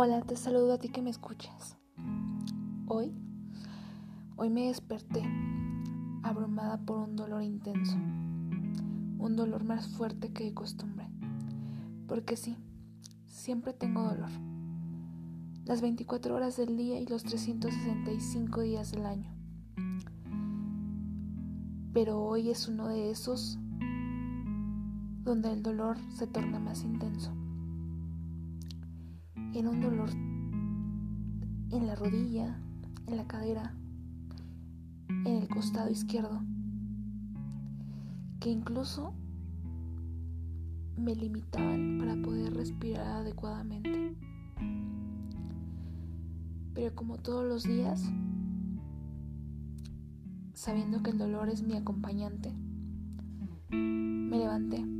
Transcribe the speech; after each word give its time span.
Hola, 0.00 0.20
te 0.20 0.36
saludo 0.36 0.74
a 0.74 0.78
ti 0.78 0.90
que 0.90 1.02
me 1.02 1.10
escuchas. 1.10 1.76
Hoy, 2.86 3.12
hoy 4.36 4.48
me 4.48 4.68
desperté 4.68 5.24
abrumada 6.22 6.78
por 6.78 6.98
un 6.98 7.16
dolor 7.16 7.42
intenso, 7.42 7.96
un 7.96 9.34
dolor 9.34 9.64
más 9.64 9.88
fuerte 9.88 10.32
que 10.32 10.44
de 10.44 10.54
costumbre, 10.54 11.08
porque 12.06 12.36
sí, 12.36 12.56
siempre 13.26 13.72
tengo 13.72 14.04
dolor, 14.04 14.30
las 15.64 15.80
24 15.80 16.32
horas 16.32 16.56
del 16.56 16.76
día 16.76 17.00
y 17.00 17.06
los 17.06 17.24
365 17.24 18.60
días 18.60 18.92
del 18.92 19.04
año. 19.04 19.34
Pero 21.92 22.22
hoy 22.22 22.50
es 22.50 22.68
uno 22.68 22.86
de 22.86 23.10
esos 23.10 23.58
donde 25.24 25.50
el 25.50 25.64
dolor 25.64 25.98
se 26.14 26.28
torna 26.28 26.60
más 26.60 26.84
intenso. 26.84 27.37
Era 29.54 29.70
un 29.70 29.80
dolor 29.80 30.10
en 31.70 31.86
la 31.86 31.94
rodilla, 31.94 32.60
en 33.06 33.16
la 33.16 33.26
cadera, 33.26 33.74
en 35.08 35.26
el 35.26 35.48
costado 35.48 35.90
izquierdo, 35.90 36.42
que 38.40 38.50
incluso 38.50 39.14
me 40.96 41.14
limitaban 41.14 41.96
para 41.98 42.14
poder 42.16 42.54
respirar 42.54 43.06
adecuadamente. 43.06 44.16
Pero 46.74 46.94
como 46.94 47.16
todos 47.16 47.44
los 47.44 47.64
días, 47.64 48.04
sabiendo 50.52 51.02
que 51.02 51.10
el 51.10 51.18
dolor 51.18 51.48
es 51.48 51.62
mi 51.62 51.74
acompañante, 51.74 52.52
me 53.70 54.38
levanté. 54.38 54.97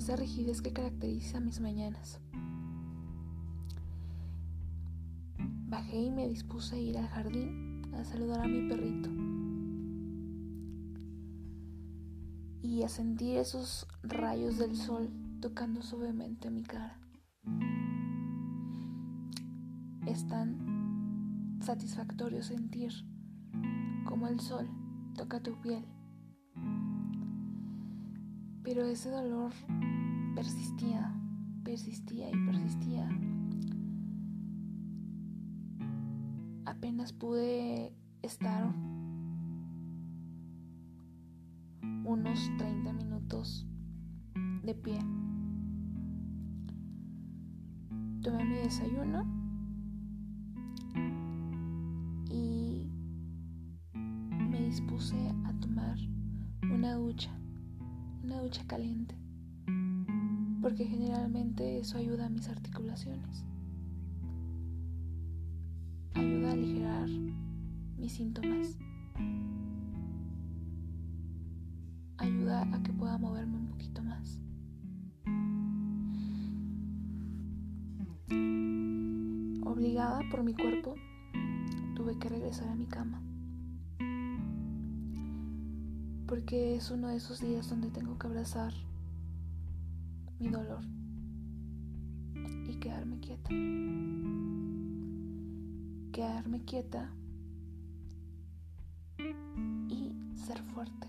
Esa 0.00 0.16
rigidez 0.16 0.62
que 0.62 0.72
caracteriza 0.72 1.40
mis 1.40 1.60
mañanas. 1.60 2.20
Bajé 5.68 6.04
y 6.04 6.10
me 6.10 6.26
dispuse 6.26 6.76
a 6.76 6.78
ir 6.78 6.96
al 6.96 7.06
jardín 7.08 7.82
a 7.94 8.02
saludar 8.04 8.40
a 8.40 8.48
mi 8.48 8.66
perrito 8.66 9.10
y 12.62 12.82
a 12.82 12.88
sentir 12.88 13.36
esos 13.36 13.86
rayos 14.02 14.56
del 14.56 14.74
sol 14.74 15.10
tocando 15.42 15.82
suavemente 15.82 16.48
mi 16.48 16.62
cara. 16.62 16.98
Es 20.06 20.26
tan 20.28 21.58
satisfactorio 21.60 22.42
sentir 22.42 22.90
como 24.06 24.28
el 24.28 24.40
sol 24.40 24.66
toca 25.14 25.42
tu 25.42 25.60
piel 25.60 25.84
pero 28.62 28.84
ese 28.84 29.10
dolor 29.10 29.52
persistía, 30.34 31.14
persistía 31.64 32.28
y 32.28 32.46
persistía. 32.46 33.08
Apenas 36.66 37.12
pude 37.12 37.92
estar 38.22 38.72
unos 42.04 42.50
30 42.58 42.92
minutos 42.92 43.66
de 44.62 44.74
pie. 44.74 44.98
Tomé 48.22 48.44
mi 48.44 48.56
desayuno 48.56 49.24
y 52.30 52.90
me 54.50 54.60
dispuse 54.60 55.16
a 55.46 55.52
tomar 55.60 55.96
una 56.70 56.94
ducha 56.94 57.39
una 58.30 58.42
ducha 58.42 58.64
caliente, 58.68 59.16
porque 60.62 60.84
generalmente 60.84 61.80
eso 61.80 61.98
ayuda 61.98 62.26
a 62.26 62.28
mis 62.28 62.48
articulaciones. 62.48 63.44
Ayuda 66.14 66.50
a 66.50 66.52
aligerar 66.52 67.08
mis 67.98 68.12
síntomas. 68.12 68.78
Ayuda 72.18 72.62
a 72.72 72.82
que 72.84 72.92
pueda 72.92 73.18
moverme 73.18 73.56
un 73.56 73.66
poquito 73.66 74.00
más. 74.04 74.40
Obligada 79.66 80.20
por 80.30 80.44
mi 80.44 80.54
cuerpo, 80.54 80.94
tuve 81.96 82.16
que 82.20 82.28
regresar 82.28 82.68
a 82.68 82.76
mi 82.76 82.86
cama 82.86 83.20
porque 86.30 86.76
es 86.76 86.92
uno 86.92 87.08
de 87.08 87.16
esos 87.16 87.40
días 87.40 87.68
donde 87.68 87.90
tengo 87.90 88.16
que 88.16 88.28
abrazar 88.28 88.72
mi 90.38 90.46
dolor 90.46 90.84
y 92.68 92.76
quedarme 92.76 93.18
quieta. 93.18 93.50
Quedarme 96.12 96.64
quieta 96.64 97.10
y 99.88 100.14
ser 100.36 100.62
fuerte. 100.72 101.08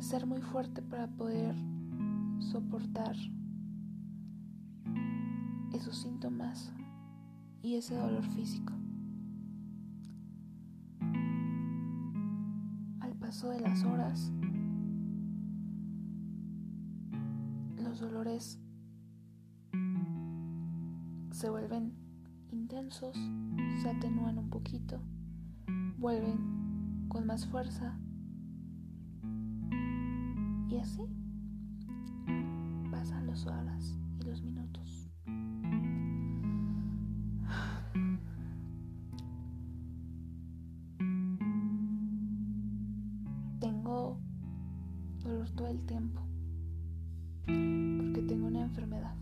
Ser 0.00 0.26
muy 0.26 0.40
fuerte 0.40 0.80
para 0.80 1.08
poder 1.08 1.54
soportar 2.38 3.16
esos 5.74 5.98
síntomas 5.98 6.72
y 7.60 7.74
ese 7.74 7.96
dolor 7.96 8.24
físico. 8.24 8.75
Paso 13.36 13.50
de 13.50 13.60
las 13.60 13.84
horas, 13.84 14.32
los 17.76 18.00
dolores 18.00 18.58
se 21.32 21.50
vuelven 21.50 21.92
intensos, 22.50 23.14
se 23.82 23.90
atenúan 23.90 24.38
un 24.38 24.48
poquito, 24.48 25.02
vuelven 25.98 27.08
con 27.08 27.26
más 27.26 27.46
fuerza. 27.46 27.98
Y 30.70 30.78
así 30.78 31.02
pasan 32.90 33.26
las 33.26 33.44
horas 33.44 33.98
el 45.76 45.86
tiempo. 45.86 46.22
Porque 47.44 48.22
tengo 48.26 48.46
una 48.46 48.62
enfermedad. 48.62 49.14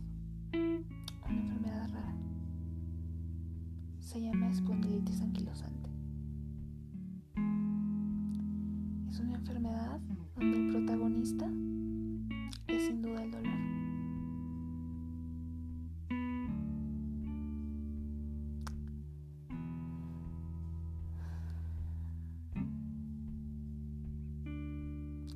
Una 0.53 1.41
enfermedad 1.41 1.89
rara. 1.91 2.15
Se 3.99 4.21
llama 4.21 4.51
espondilitis 4.51 5.21
anquilosante. 5.21 5.91
Es 9.11 9.19
una 9.21 9.35
enfermedad 9.35 10.01
donde 10.37 10.59
el 10.59 10.71
protagonista 10.71 11.47
es 12.69 12.87
sin 12.87 13.03
duda 13.03 13.23
el 13.25 13.31
dolor. 13.33 13.55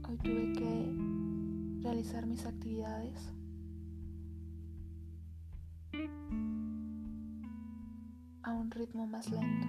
Hoy 0.08 0.16
tuve 0.22 0.52
que 0.54 0.78
realizar 1.98 2.26
mis 2.26 2.47
actividades 2.47 3.32
a 8.44 8.53
un 8.53 8.70
ritmo 8.70 9.09
más 9.09 9.28
lento. 9.28 9.66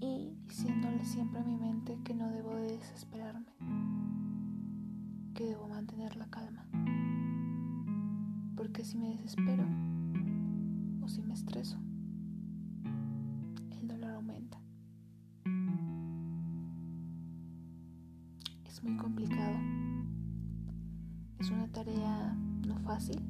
Y 0.00 0.36
diciéndole 0.48 1.04
siempre 1.04 1.38
a 1.38 1.44
mi 1.44 1.56
mente 1.56 1.96
que 2.02 2.12
no 2.12 2.28
debo 2.28 2.56
de 2.56 2.72
desesperarme, 2.72 3.52
que 5.32 5.44
debo 5.44 5.68
mantener 5.68 6.16
la 6.16 6.26
calma. 6.26 6.66
Porque 8.56 8.82
si 8.82 8.98
me 8.98 9.10
desespero 9.10 9.64
muy 18.82 18.96
complicado. 18.96 19.56
Es 21.38 21.50
una 21.50 21.68
tarea 21.68 22.36
no 22.66 22.76
fácil. 22.78 23.20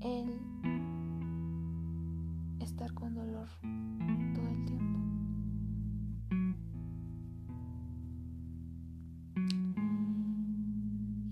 El 0.00 0.40
estar 2.60 2.92
con 2.94 3.14
dolor 3.14 3.48
todo 4.34 4.48
el 4.48 4.64
tiempo. 4.64 4.98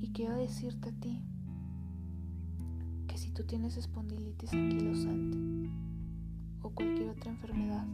Y 0.01 0.13
quiero 0.13 0.37
decirte 0.37 0.91
a 0.91 0.93
ti 0.93 1.23
que 3.09 3.19
si 3.19 3.31
tú 3.31 3.45
tienes 3.45 3.77
espondilitis 3.77 4.53
anquilosante 4.53 5.71
o 6.63 6.71
cualquier 6.71 7.11
otra 7.11 7.31
enfermedad. 7.31 7.87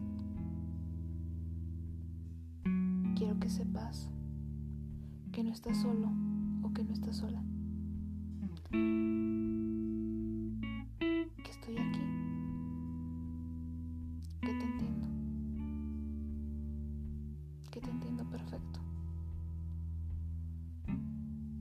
Que 3.40 3.48
sepas 3.48 4.08
que 5.32 5.42
no 5.42 5.50
estás 5.50 5.78
solo 5.78 6.08
o 6.62 6.72
que 6.74 6.84
no 6.84 6.92
estás 6.92 7.16
sola. 7.16 7.42
Que 11.42 11.50
estoy 11.50 11.78
aquí. 11.78 12.00
Que 14.42 14.52
te 14.52 14.64
entiendo. 14.64 15.06
Que 17.70 17.80
te 17.80 17.90
entiendo 17.90 18.24
perfecto. 18.28 18.80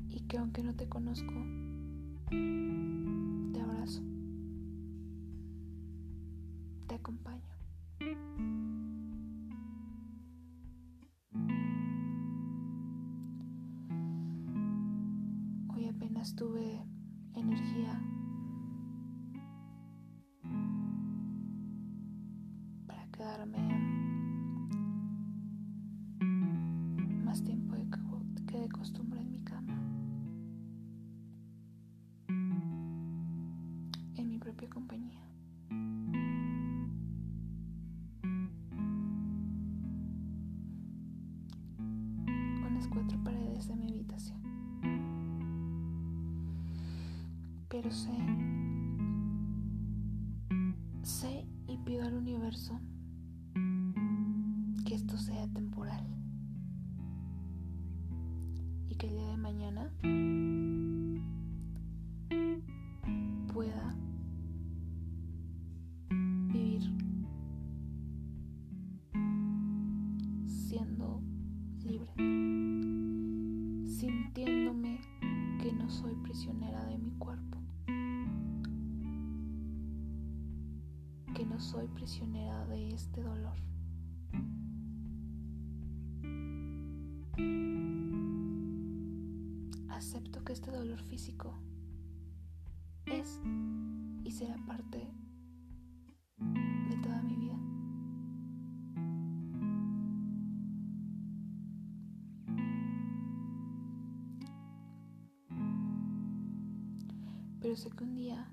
Y 0.09 0.19
que 0.27 0.37
aunque 0.37 0.61
no 0.63 0.75
te 0.75 0.89
conozco, 0.89 1.33
te 2.29 3.61
abrazo. 3.61 4.01
Te 6.87 6.95
acompaño. 6.95 7.48
Apenas 16.19 16.35
tuve 16.35 16.85
energía 17.33 17.97
Pero 47.81 47.91
sé, 47.91 48.11
sé 51.01 51.47
y 51.65 51.77
pido 51.77 52.05
al 52.05 52.13
universo 52.13 52.77
que 54.85 54.95
esto 54.95 55.17
sea 55.17 55.47
temporal. 55.53 56.05
Y 58.89 58.95
que 58.95 59.07
el 59.07 59.13
día 59.13 59.29
de 59.29 59.37
mañana 59.37 59.93
pueda 63.53 63.95
soy 81.59 81.87
prisionera 81.87 82.65
de 82.67 82.89
este 82.89 83.21
dolor. 83.21 83.57
Acepto 89.89 90.43
que 90.45 90.53
este 90.53 90.71
dolor 90.71 91.01
físico 91.01 91.53
es 93.05 93.41
y 94.23 94.31
será 94.31 94.55
parte 94.65 95.11
de 96.37 96.97
toda 97.03 97.21
mi 97.23 97.35
vida. 97.35 97.59
Pero 107.59 107.75
sé 107.75 107.89
que 107.89 108.03
un 108.05 108.15
día 108.15 108.49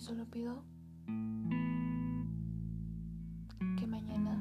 solo 0.00 0.24
pido 0.30 0.64
que 3.76 3.86
mañana 3.86 4.40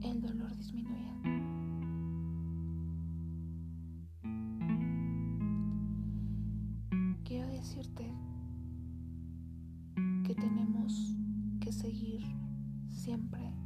el 0.00 0.22
dolor 0.22 0.56
disminuya. 0.56 1.14
Quiero 7.24 7.48
decirte 7.50 8.10
que 10.24 10.34
tenemos 10.34 11.18
que 11.60 11.70
seguir 11.70 12.22
siempre. 12.88 13.63